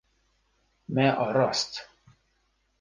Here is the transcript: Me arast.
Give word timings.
Me 0.95 1.05
arast. 1.27 1.81